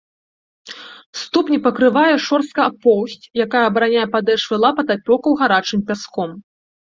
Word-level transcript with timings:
Ступні 1.23 1.57
пакрывае 1.65 2.15
шорсткая 2.29 2.65
поўсць, 2.85 3.29
якая 3.45 3.63
абараняе 3.71 4.07
падэшвы 4.15 4.55
лап 4.65 4.75
ад 4.85 4.89
апёкаў 4.95 5.31
гарачым 5.43 5.79
пяском. 5.91 6.29